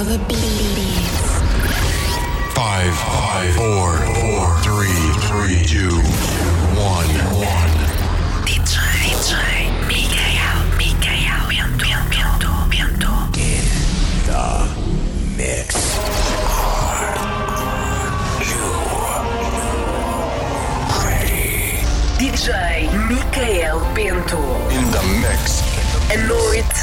Feel 0.00 0.16
the 0.16 0.24
beats. 0.24 1.20
Five, 2.54 2.94
five, 2.96 3.54
four, 3.54 3.98
four, 4.16 4.58
three, 4.64 4.96
three, 5.28 5.60
two, 5.66 5.92
one, 6.72 7.10
one. 7.36 7.72
DJ, 8.46 8.80
DJ, 9.12 9.34
Mikael, 9.86 10.64
Mikael, 10.78 11.50
Bento, 12.08 12.50
Bento, 12.70 13.12
Bento. 13.28 13.68
Mix. 15.36 15.68
DJ 22.16 22.48
Mikael 23.06 23.80
Bento. 23.94 24.40
In 24.70 24.90
the 24.92 25.02
mix. 25.20 25.60
A 26.12 26.16
noite 26.26 26.69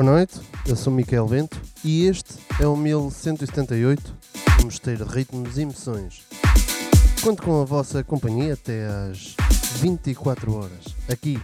Boa 0.00 0.12
noite, 0.12 0.38
eu 0.64 0.76
sou 0.76 0.92
Miquel 0.92 1.26
Bento 1.26 1.60
e 1.84 2.06
este 2.06 2.34
é 2.60 2.66
o 2.68 2.76
1178 2.76 4.14
Vamos 4.58 4.78
ter 4.78 4.96
ritmos 5.02 5.58
e 5.58 5.62
emoções. 5.62 6.22
Conto 7.20 7.42
com 7.42 7.60
a 7.60 7.64
vossa 7.64 8.04
companhia 8.04 8.52
até 8.52 8.86
às 8.86 9.34
24 9.80 10.54
horas, 10.54 10.94
aqui 11.10 11.36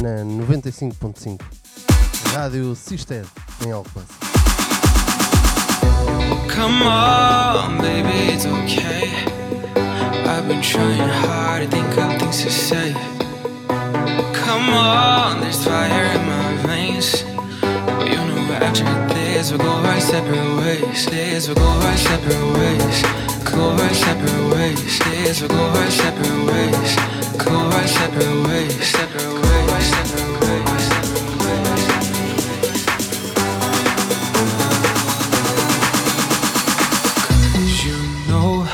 na 0.00 0.24
95.5 0.24 1.40
Rádio 2.32 2.76
Sister 2.76 3.26
em 3.66 3.72
Alcobaça. 3.72 4.14
Come 6.54 6.84
on, 6.84 7.78
baby, 7.78 8.32
it's 8.32 8.46
okay. 8.46 9.10
I've 10.24 10.46
been 10.46 10.62
trying 10.62 11.08
hard 11.26 11.64
to 11.64 11.76
think 11.76 11.98
of 11.98 12.20
things 12.20 12.44
to 12.44 12.50
say. 12.52 12.94
Come 14.32 14.70
on, 14.70 15.40
there's 15.40 15.64
fire 15.64 16.04
in 16.14 16.24
my 16.24 16.68
veins. 16.68 17.24
After 18.62 18.84
this, 19.14 19.50
we'll 19.50 19.60
go 19.60 19.68
our 19.68 20.00
separate 20.00 20.56
ways. 20.58 21.06
This, 21.06 21.46
we'll 21.46 21.56
go 21.56 21.62
our 21.66 21.96
separate 21.96 22.52
ways. 22.58 23.02
Go 23.44 23.70
our 23.70 23.94
separate 23.94 24.54
ways. 24.54 24.98
This, 25.00 25.40
we'll 25.40 25.50
go 25.50 25.56
our 25.56 25.90
separate 25.90 26.44
ways. 26.46 26.96
Go 27.44 27.52
our 27.54 27.86
separate 27.86 28.46
ways. 28.48 28.74
Separate 28.88 29.34
ways. 29.34 29.86
Separate 29.92 30.40
ways. 30.40 30.82
Separate 30.88 31.36
ways. 31.42 31.86
Cause 37.52 37.84
you 37.84 37.98
know 38.28 38.66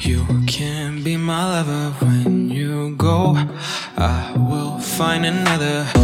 you 0.00 0.20
can 0.46 1.02
be 1.02 1.16
my 1.16 1.44
lover 1.44 1.90
when 2.04 2.50
you 2.50 2.94
go. 2.96 3.36
I 3.96 4.32
will 4.36 4.78
find 4.78 5.26
another. 5.26 6.03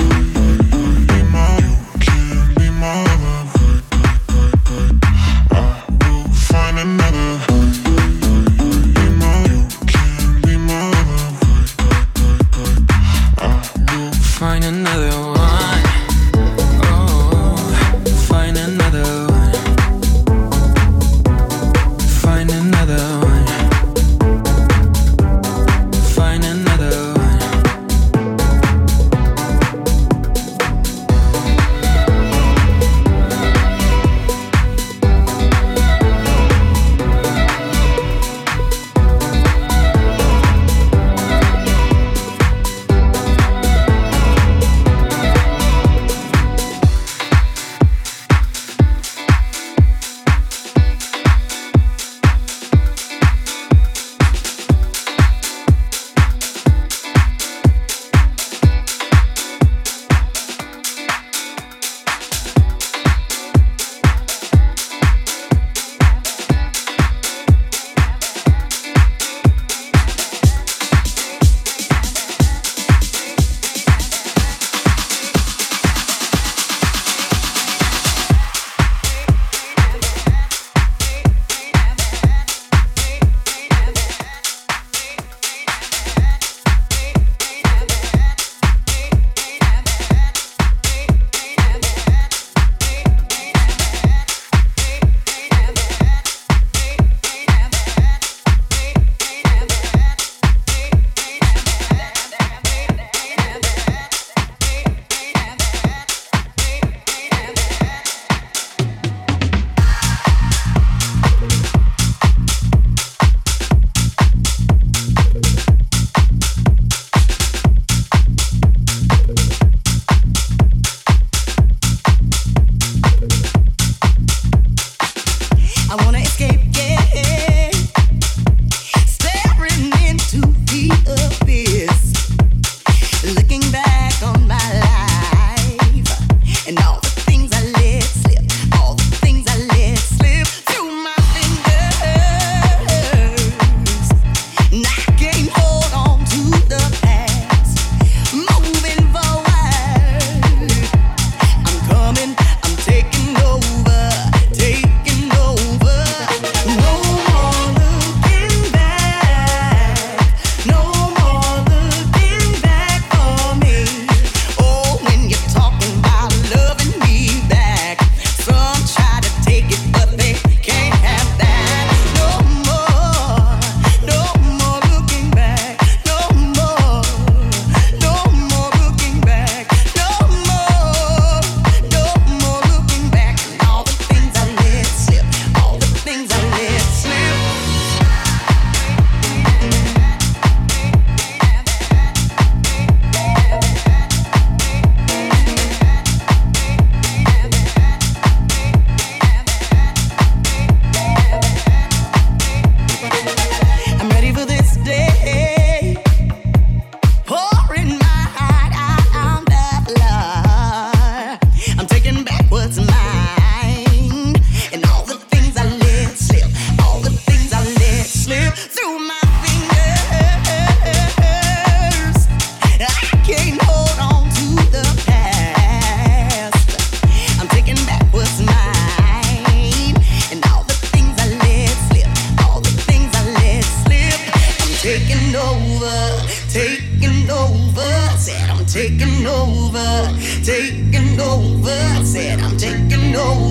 Over. 241.61 241.71
I 241.71 242.03
said 242.03 242.39
I'm 242.39 242.57
taking 242.57 243.15
over, 243.15 243.50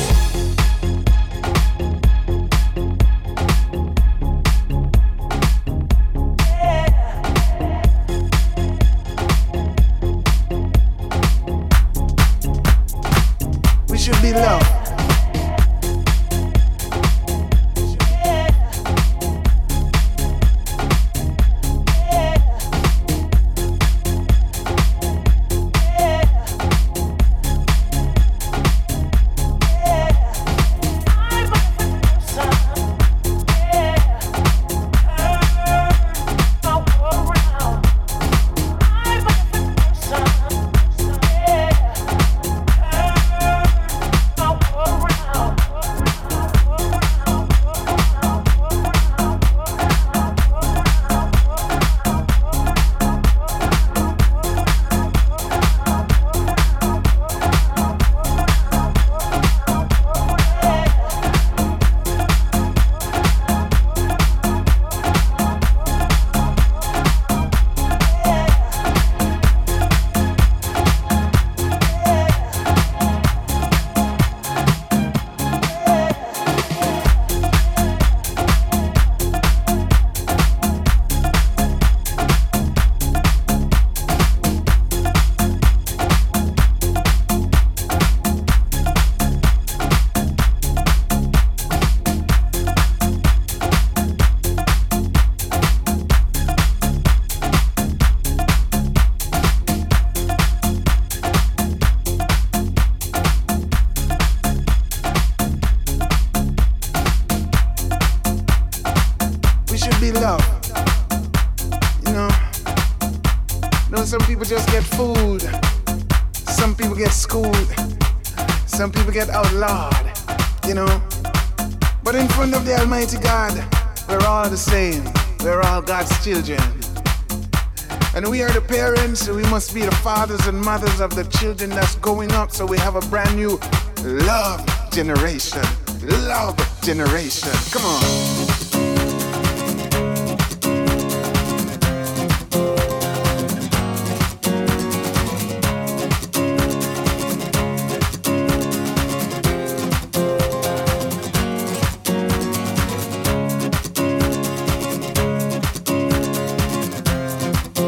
Must 129.51 129.73
be 129.73 129.81
the 129.81 129.91
fathers 129.97 130.47
and 130.47 130.57
mothers 130.61 131.01
of 131.01 131.13
the 131.13 131.25
children 131.25 131.69
that's 131.71 131.95
going 131.95 132.31
up. 132.31 132.51
So 132.51 132.65
we 132.65 132.77
have 132.77 132.95
a 132.95 133.01
brand 133.09 133.35
new 133.35 133.59
love 134.01 134.65
generation. 134.91 135.61
Love 136.03 136.55
generation. 136.81 137.51
Come 137.69 137.83
on. 137.83 138.01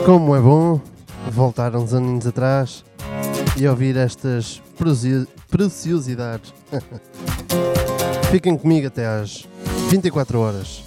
Como 0.06 0.36
é 0.36 0.42
bom 0.42 0.93
voltar 1.44 1.76
uns 1.76 1.94
aninhos 1.94 2.26
atrás 2.26 2.86
e 3.58 3.68
ouvir 3.68 3.98
estas 3.98 4.62
preci- 4.78 5.28
preciosidades. 5.52 6.54
Fiquem 8.32 8.56
comigo 8.58 8.88
até 8.88 9.06
às 9.06 9.46
24 9.90 10.40
horas. 10.40 10.82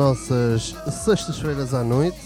Nossas 0.00 0.74
sextas-feiras 1.04 1.74
à 1.74 1.84
noite, 1.84 2.16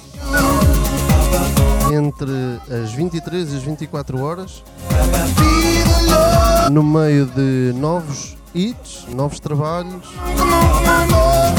entre 1.92 2.60
as 2.72 2.92
23 2.92 3.52
e 3.52 3.56
as 3.56 3.62
24 3.64 4.22
horas, 4.22 4.62
no 6.70 6.84
meio 6.84 7.26
de 7.26 7.72
novos 7.76 8.36
hits, 8.54 9.06
novos 9.12 9.40
trabalhos. 9.40 10.06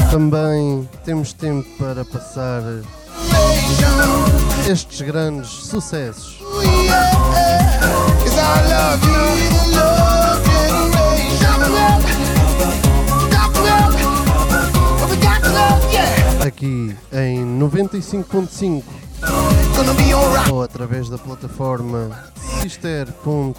Também 0.10 0.88
temos 1.04 1.34
tempo 1.34 1.68
para 1.78 2.06
passar 2.06 2.62
estes 4.72 5.02
grandes 5.02 5.50
sucessos. 5.50 6.40
It's 11.58 11.75
Aqui 16.46 16.96
em 17.12 17.60
95.5 17.60 18.84
Gonna 19.76 19.94
be 19.96 20.14
alright. 20.14 20.52
ou 20.52 20.62
através 20.62 21.10
da 21.10 21.18
plataforma 21.18 22.12
sister.fm 22.62 23.56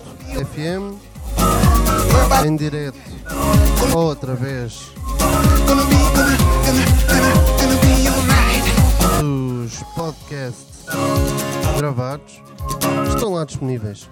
em 2.47 2.57
direto 2.57 2.97
ou 3.93 4.13
através 4.13 4.93
dos 9.21 9.83
podcasts 9.97 10.85
gravados 11.77 12.41
estão 13.09 13.33
lá 13.33 13.45
disponíveis. 13.45 14.09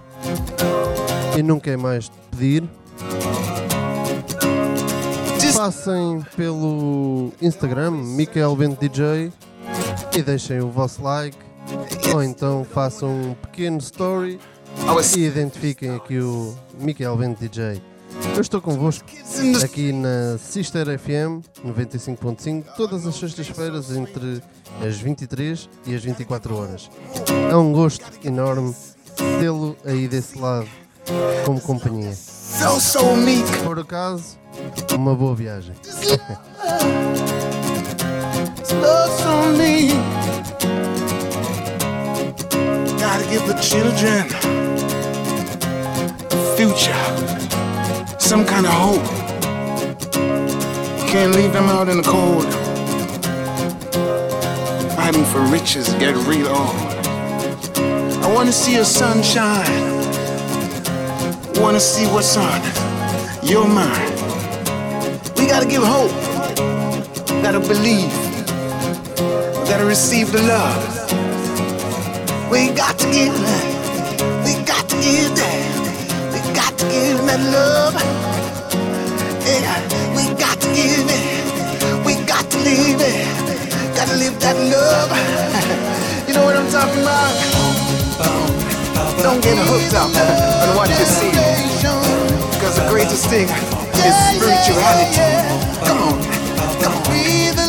E 1.39 1.43
nunca 1.45 1.71
é 1.71 1.77
mais 1.77 2.11
pedir. 2.33 2.65
Passem 5.55 6.21
pelo 6.37 7.33
Instagram, 7.41 7.93
Michael 7.93 8.57
DJ, 8.81 9.33
e 10.17 10.23
deixem 10.23 10.61
o 10.61 10.69
vosso 10.69 11.01
like. 11.01 11.39
Ou 12.13 12.23
então 12.25 12.65
façam 12.65 13.09
um 13.09 13.35
pequeno 13.35 13.79
story 13.79 14.41
e 15.17 15.21
identifiquem 15.21 15.91
aqui 15.91 16.19
o 16.19 16.55
Michael 16.81 17.17
Bento 17.17 17.41
DJ. 17.41 17.81
Eu 18.35 18.41
estou 18.41 18.61
convosco 18.61 19.07
aqui 19.63 19.93
na 19.93 20.37
Sister 20.39 20.87
FM 20.99 21.47
95.5 21.65 22.65
todas 22.77 23.07
as 23.07 23.15
sextas-feiras 23.15 23.93
entre 23.93 24.43
as 24.85 24.97
23 24.97 25.69
e 25.87 25.95
as 25.95 26.03
24 26.03 26.57
horas. 26.57 26.91
É 27.49 27.55
um 27.55 27.73
gosto 27.73 28.05
enorme 28.25 28.75
tê-lo 29.39 29.77
aí 29.85 30.09
desse 30.09 30.37
lado 30.37 30.69
como 31.45 31.61
companhia. 31.61 32.15
so 32.15 32.79
so 32.81 33.17
meek. 33.17 33.45
Por 33.65 33.79
acaso, 33.79 34.39
uma 34.95 35.15
boa 35.15 35.35
viagem. 35.35 35.75
Love 38.81 39.13
so 39.23 39.53
meek. 39.57 39.95
Gotta 42.99 43.25
give 43.31 43.47
the 43.47 43.55
children 43.61 44.27
a 46.31 46.57
future, 46.57 48.19
some 48.19 48.45
kind 48.45 48.67
of 48.67 48.73
hope. 48.73 49.05
Can't 51.09 51.35
leave 51.35 51.53
them 51.53 51.69
out 51.69 51.89
in 51.89 51.99
the 51.99 52.09
cold. 52.09 52.45
Fighting 54.97 55.25
for 55.27 55.41
riches, 55.43 55.93
get 55.95 56.17
real 56.27 56.49
old. 56.49 56.95
I 58.25 58.33
wanna 58.35 58.53
see 58.53 58.77
a 58.77 58.85
sunshine. 58.85 59.94
Wanna 61.57 61.81
see 61.81 62.07
what's 62.07 62.37
on 62.37 62.61
your 63.43 63.67
mind. 63.67 64.11
We 65.37 65.47
gotta 65.47 65.67
give 65.67 65.83
hope. 65.83 66.11
Gotta 67.43 67.61
believe. 67.61 68.13
Gotta 69.69 69.85
receive 69.85 70.33
the 70.33 70.43
love. 70.43 70.95
We 72.51 72.71
got 72.71 72.99
to 72.99 73.07
give. 73.11 73.35
We 74.45 74.53
got 74.65 74.89
to 74.89 74.97
give 74.97 75.35
that. 75.37 76.33
We 76.33 76.41
got 76.55 76.77
to 76.79 76.85
give 76.87 77.19
that 77.27 77.41
love. 77.55 77.95
Yeah, 79.47 79.81
we 80.17 80.25
got 80.39 80.61
to 80.61 80.69
give 80.75 81.07
it. 81.09 82.07
We 82.07 82.15
got 82.27 82.51
to 82.51 82.59
live 82.59 83.01
it. 83.01 83.97
Gotta 83.97 84.17
live 84.17 84.39
that 84.41 84.57
love. 84.57 85.11
you 86.29 86.35
know 86.35 86.45
what 86.45 86.57
I'm 86.57 86.71
talking 86.71 87.03
about? 87.03 87.65
Don't 89.23 89.43
get 89.43 89.57
hooked 89.57 89.95
up 89.95 90.11
on 90.69 90.77
what 90.77 90.91
you 90.91 91.05
see. 91.07 91.34
Greatest 92.95 93.29
thing 93.29 93.49
is 93.49 94.15
spirituality. 94.37 95.85
Come 95.85 95.99
on. 95.99 96.23
Come 96.81 96.93
on. 96.93 97.64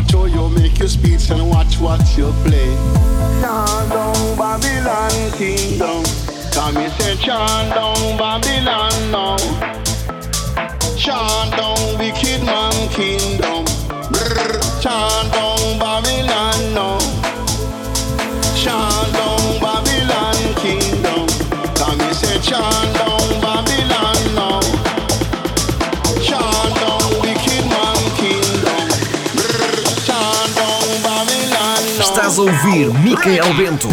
Watch 0.00 0.12
how 0.12 0.24
you 0.24 0.48
make 0.56 0.78
your 0.78 0.88
speech 0.88 1.28
and 1.28 1.50
watch 1.50 1.78
what 1.78 2.00
you 2.16 2.32
play. 2.44 2.74
Chant 3.42 3.90
Babylon 4.38 5.12
kingdom. 5.36 6.02
Come 6.52 6.74
me 6.76 6.88
say 6.96 7.16
chant 7.16 7.68
Babylon 8.16 9.10
now. 9.12 9.36
Chant 10.96 11.52
wicked 11.98 12.42
man 12.46 12.88
kingdom. 12.88 13.66
Brr, 14.08 14.60
chant 14.80 15.32
Babylon 15.78 16.72
now. 16.72 16.98
Chant 18.56 19.12
Babylon 19.60 20.54
kingdom. 20.64 21.28
Come 21.74 21.98
me 21.98 22.10
say 22.14 22.40
chant 22.40 22.99
ouvir 32.40 32.92
Micael 33.02 33.54
Bento. 33.56 33.88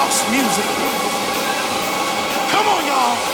house 0.00 0.24
music. 0.30 0.64
Come 2.50 2.66
on, 2.68 2.86
y'all. 2.86 3.29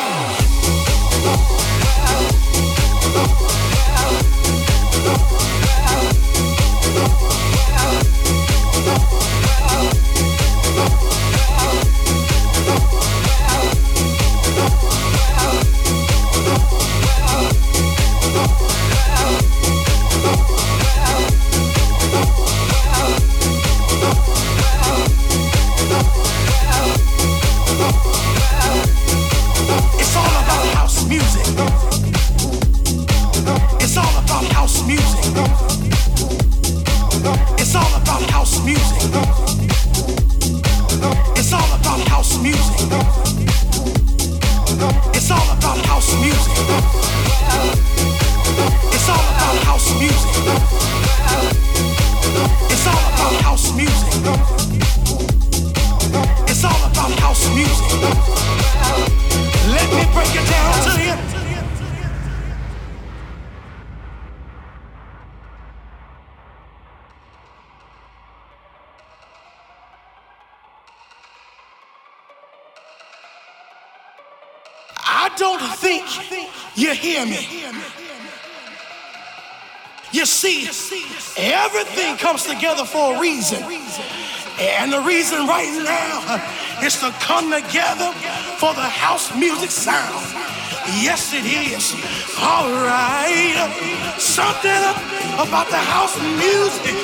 house 57.27 57.49
music. 57.57 57.91
Let 59.75 59.89
me 59.97 60.05
break 60.15 60.31
it 60.31 60.47
down 60.49 60.75
to 60.87 60.93
you. 61.03 61.15
I 75.05 75.31
don't 75.37 75.61
think 75.85 76.05
you 76.77 76.95
hear 76.95 77.27
me. 77.27 77.65
You 80.13 80.25
see, 80.25 80.69
everything 81.37 82.17
comes 82.19 82.45
together 82.45 82.85
for 82.85 83.17
a 83.17 83.21
reason. 83.21 83.65
And 84.59 84.93
the 84.93 85.01
reason 85.01 85.47
right 85.47 85.73
now 85.85 86.66
is 86.83 87.01
to 87.01 87.11
come 87.21 87.51
together 87.51 88.13
for 88.59 88.75
the 88.75 88.89
house 88.89 89.35
music 89.35 89.71
sound. 89.71 90.25
Yes, 91.03 91.35
it 91.35 91.43
is. 91.43 91.95
All 92.39 92.71
right. 92.87 93.59
Something 94.19 94.71
about 95.35 95.69
the 95.69 95.83
house 95.83 96.15
music 96.39 96.95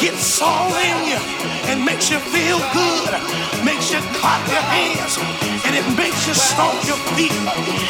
gets 0.00 0.40
all 0.40 0.72
in 0.72 0.96
you 1.12 1.20
and 1.68 1.84
makes 1.84 2.10
you 2.10 2.18
feel 2.32 2.58
good, 2.72 3.12
makes 3.64 3.92
you 3.92 4.00
clap 4.16 4.40
your 4.48 4.64
hands, 4.64 5.18
and 5.66 5.76
it 5.76 5.84
makes 5.92 6.26
you 6.26 6.32
stomp 6.32 6.78
your 6.88 6.96
feet. 7.12 7.34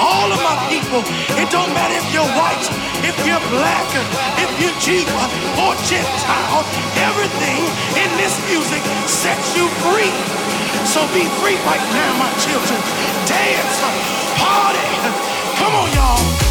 All 0.00 0.32
of 0.32 0.40
my 0.42 0.58
people, 0.66 1.06
it 1.38 1.48
don't 1.54 1.70
matter 1.70 1.94
if 1.94 2.08
you're 2.10 2.32
white, 2.34 2.66
if 3.06 3.14
you're 3.22 3.44
black, 3.54 3.88
if 4.42 4.50
you're 4.58 4.74
Jew 4.82 5.06
or 5.62 5.72
Gentile, 5.86 6.64
everything 6.98 7.62
in 7.94 8.10
this 8.18 8.34
music 8.50 8.82
sets 9.06 9.54
you 9.54 9.68
free. 9.86 10.47
So 10.85 11.00
be 11.12 11.24
free 11.40 11.57
right 11.64 11.85
now, 11.92 12.18
my 12.18 12.31
children. 12.40 12.81
Dance, 13.26 13.81
party. 14.40 14.88
Come 15.59 15.74
on, 15.74 15.92
y'all. 15.94 16.48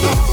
Love. 0.00 0.31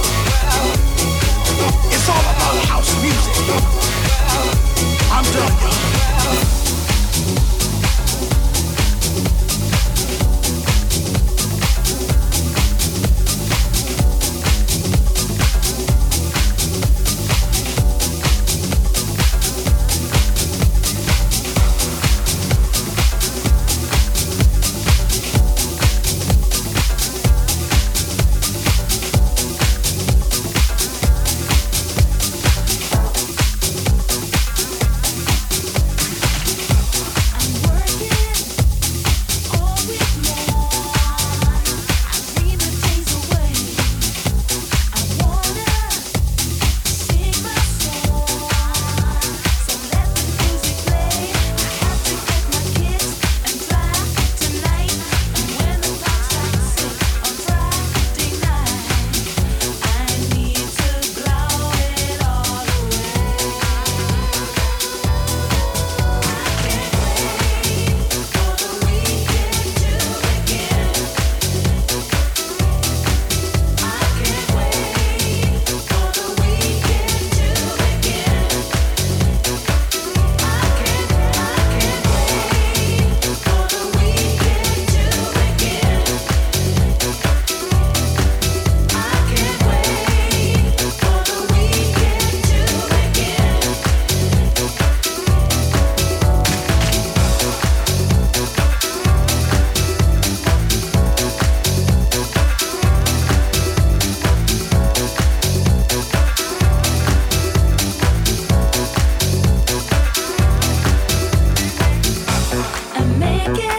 again. 113.54 113.79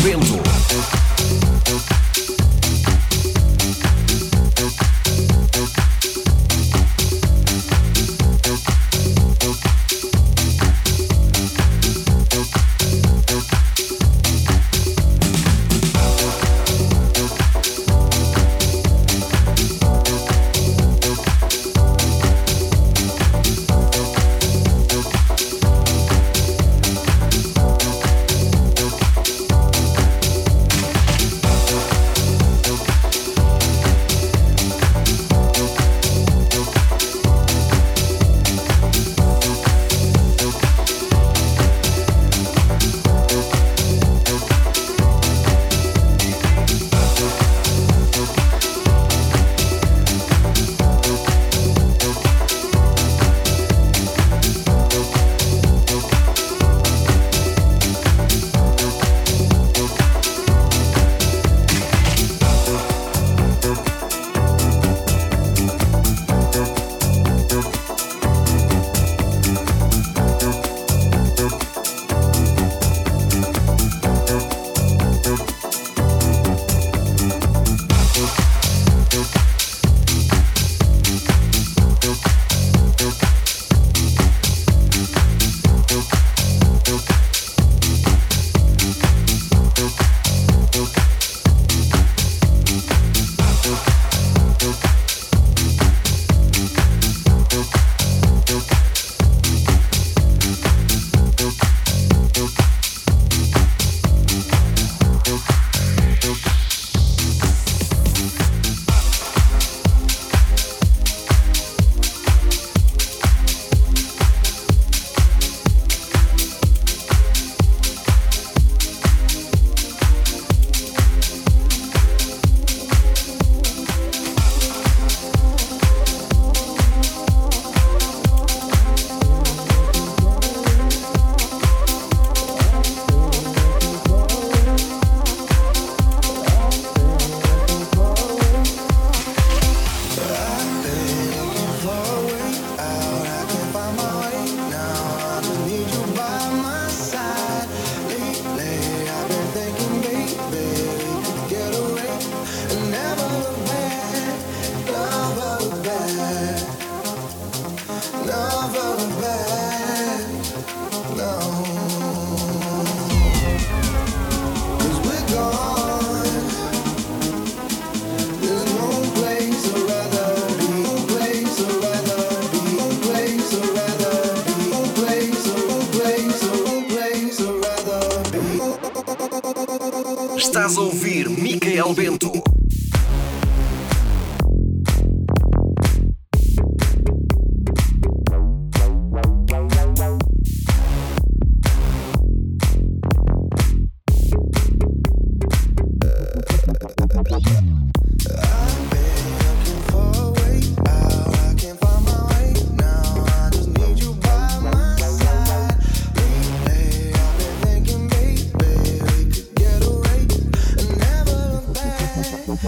Bento. 0.00 0.41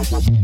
Thank 0.04 0.43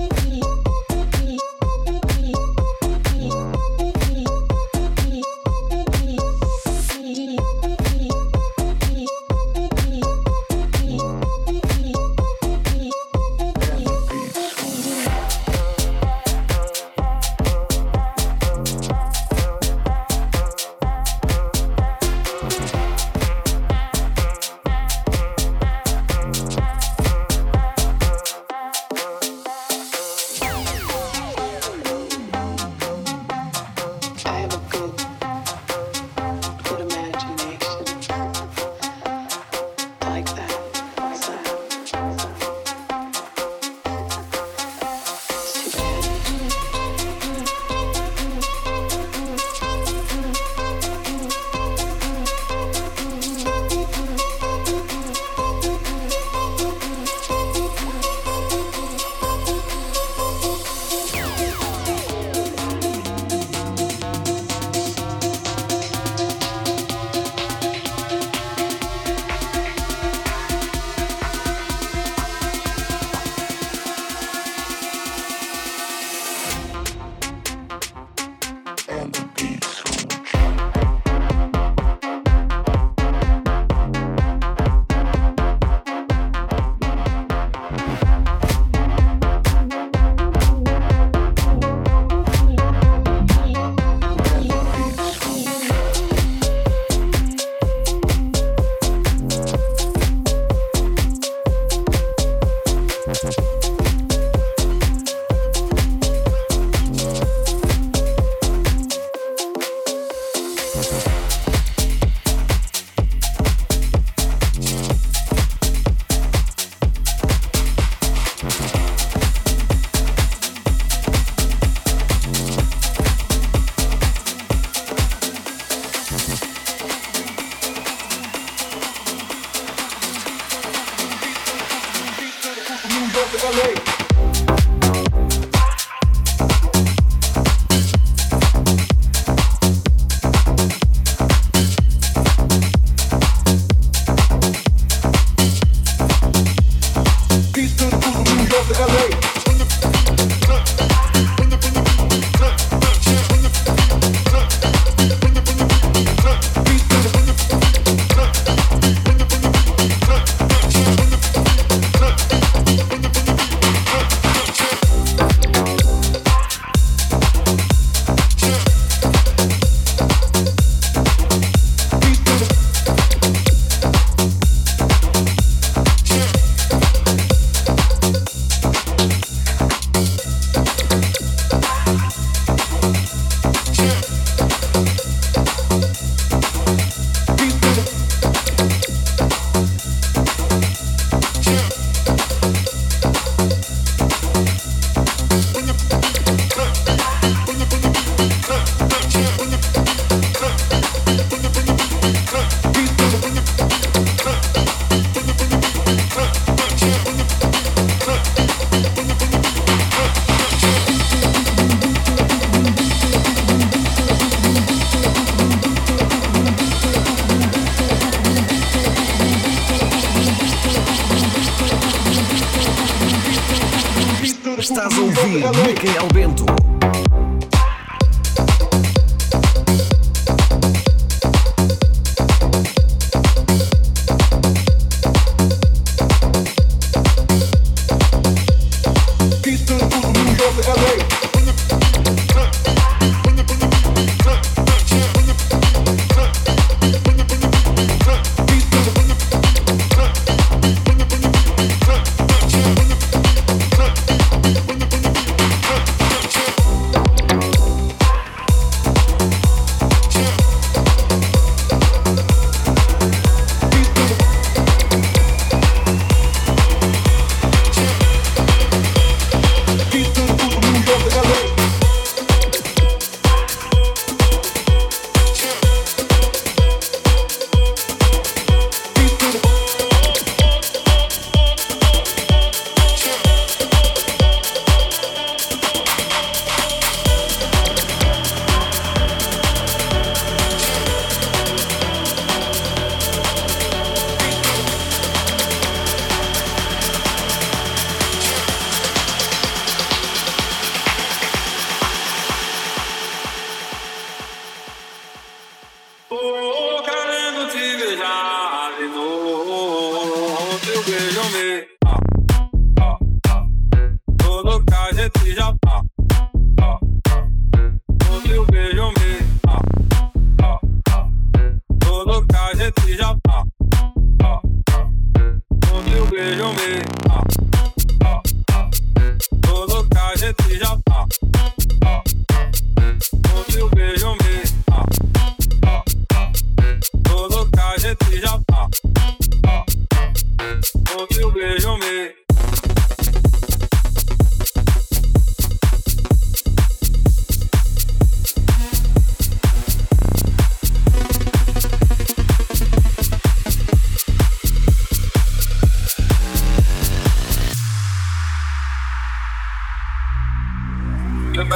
off 240.43 240.61
to 240.61 240.69
LA. 240.71 241.10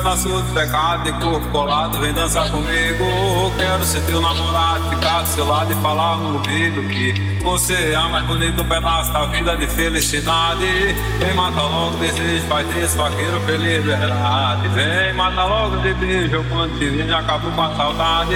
maçudo, 0.06 0.46
pecado 0.54 1.10
é 1.10 1.12
e 1.12 1.14
corpo 1.14 1.48
colado, 1.50 2.00
vem 2.00 2.14
dançar 2.14 2.48
comigo. 2.52 3.52
Quero 3.58 3.84
ser 3.84 4.02
teu 4.02 4.22
namorado, 4.22 4.88
ficar 4.92 5.24
do 5.24 5.28
seu 5.30 5.48
lado 5.48 5.72
e 5.72 5.76
falar 5.82 6.18
no 6.18 6.36
ouvido 6.36 6.88
que 6.88 7.12
você 7.44 7.74
é 7.74 7.96
a 7.96 8.08
mais 8.08 8.24
bonita 8.28 8.62
um 8.62 8.70
pedaço 8.70 9.12
da 9.12 9.26
vida 9.26 9.58
de 9.58 9.66
felicidade. 9.66 10.96
Vem 11.18 11.34
matar 11.34 11.64
logo 11.64 11.98
desejo, 11.98 12.46
faz 12.48 12.68
desse 12.68 12.96
vaqueiro 12.96 13.42
feliz 13.48 13.84
verdade. 13.84 14.68
Vem 14.70 15.12
matar 15.14 15.46
logo 15.46 15.78
de 15.78 15.92
beijo, 15.96 16.46
quando 16.50 16.78
te 16.78 16.88
vejo 16.88 17.16
acabo 17.16 17.50
com 17.50 17.62
a 17.64 17.76
saudade. 17.76 18.36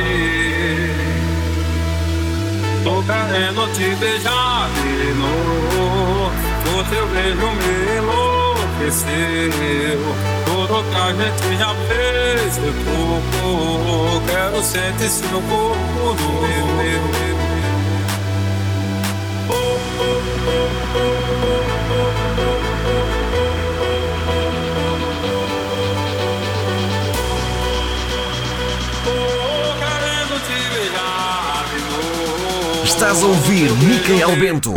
Tô 2.84 3.04
querendo 3.04 3.72
te 3.74 3.96
beijar 3.96 4.68
de 4.74 5.14
novo, 5.14 6.32
o 6.80 6.84
teu 6.90 7.08
beijo 7.10 7.48
me 7.52 7.98
enlouqueceu 8.80 9.10
tudo 10.70 10.84
que 10.84 10.96
a 10.96 11.12
gente 11.14 11.58
já 11.58 11.74
fez 11.88 12.58
foi 12.58 12.74
pouco. 12.86 14.22
Quero 14.28 14.64
sentir 14.64 15.10
seu 15.10 15.42
corpo 15.42 16.16
no 16.16 16.76
meu. 16.78 17.40
Estás 32.84 33.24
a 33.24 33.26
ouvir 33.26 33.72
Micael 33.72 34.36
Bento. 34.36 34.74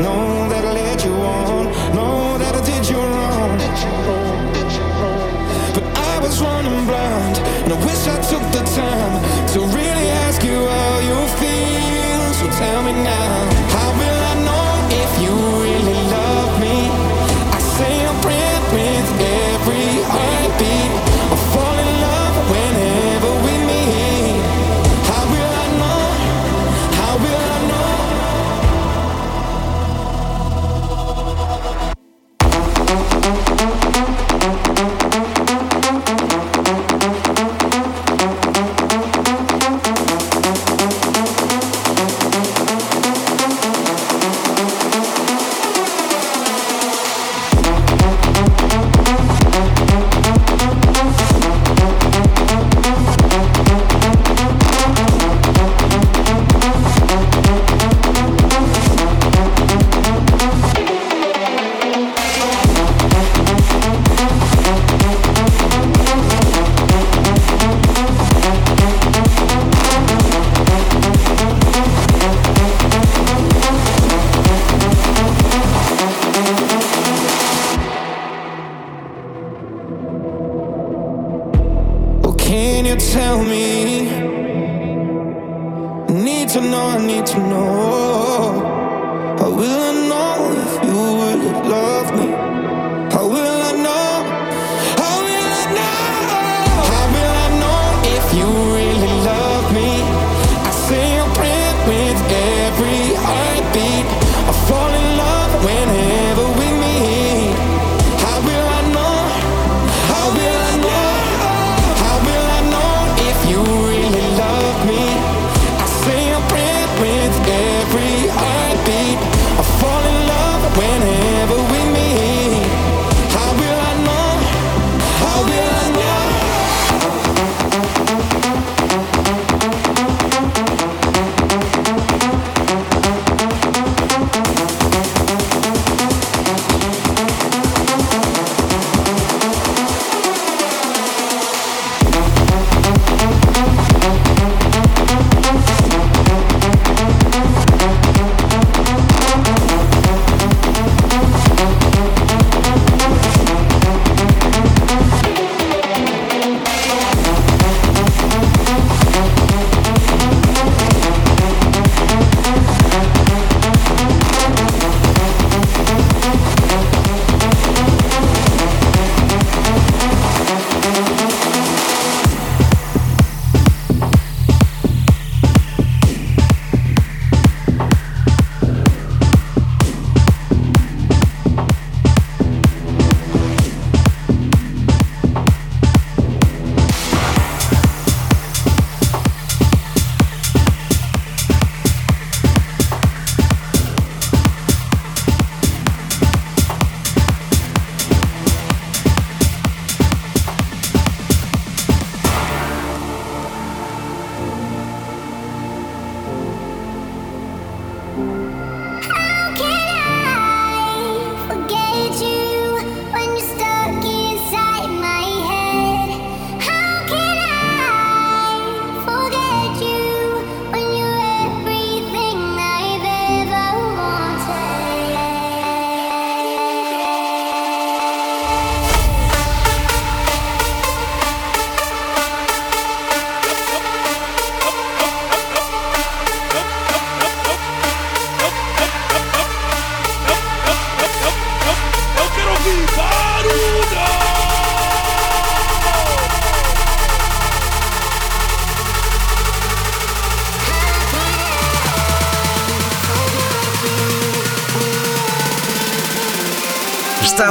no 0.00 0.27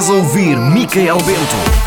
Ouvir 0.10 0.58
Micael 0.58 1.18
Bento. 1.18 1.87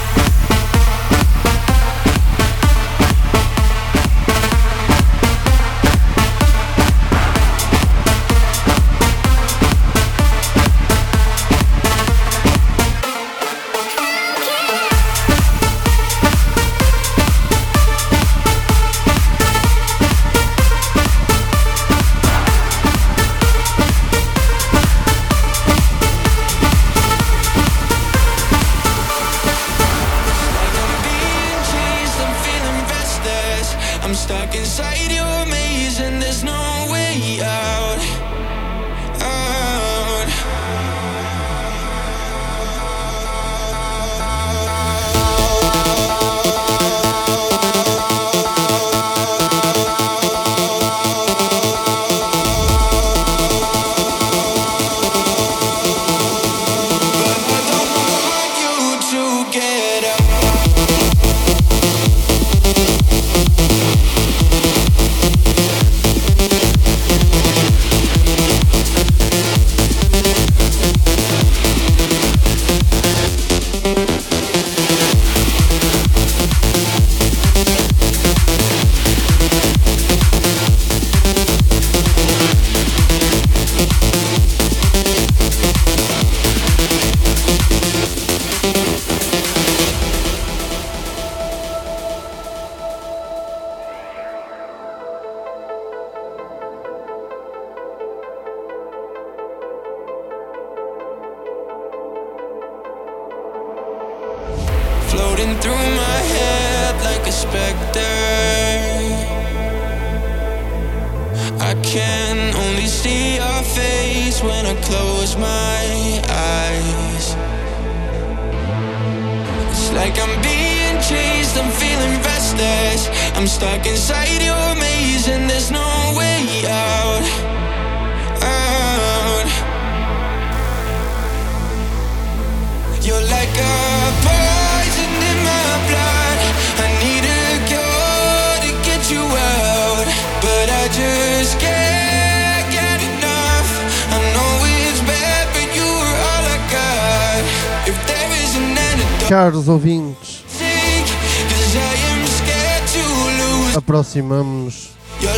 Aproximamos 154.20 154.90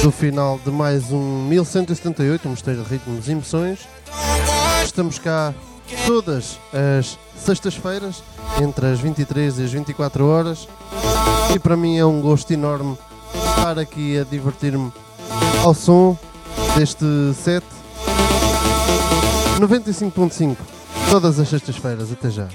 do 0.03 0.11
final 0.11 0.59
de 0.65 0.71
mais 0.71 1.13
um 1.13 1.47
1178, 1.49 2.49
um 2.49 2.51
mistério 2.51 2.83
de 2.83 2.91
ritmos 2.91 3.29
e 3.29 3.33
emoções. 3.33 3.81
Estamos 4.85 5.19
cá 5.19 5.55
todas 6.07 6.59
as 6.99 7.17
sextas-feiras, 7.37 8.23
entre 8.61 8.87
as 8.87 8.99
23 8.99 9.59
e 9.59 9.65
as 9.65 9.73
24 9.73 10.27
horas. 10.27 10.69
E 11.55 11.59
para 11.59 11.77
mim 11.77 11.97
é 11.97 12.05
um 12.05 12.21
gosto 12.21 12.53
enorme 12.53 12.99
estar 13.51 13.79
aqui 13.79 14.19
a 14.19 14.25
divertir-me 14.25 14.93
ao 15.63 15.75
som 15.75 16.19
deste 16.77 17.05
set 17.35 17.65
95.5, 19.61 20.57
todas 21.09 21.39
as 21.39 21.49
sextas-feiras. 21.49 22.11
Até 22.11 22.31
já. 22.31 22.49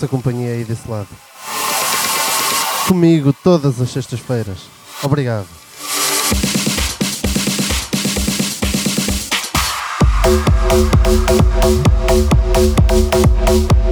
Vossa 0.00 0.08
companhia 0.08 0.52
aí 0.52 0.64
desse 0.64 0.88
lado. 0.88 1.08
Comigo 2.88 3.32
todas 3.32 3.80
as 3.80 3.90
sextas-feiras. 3.90 4.60
Obrigado. 5.02 5.46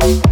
Thank 0.00 0.27